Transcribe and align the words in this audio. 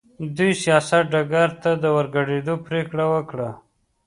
دوی 0.37 0.51
سیاست 0.63 1.03
ډګر 1.13 1.49
ته 1.61 1.71
د 1.83 1.85
ورګډېدو 1.95 2.53
پرېکړه 2.67 3.05
وکړه. 3.13 3.49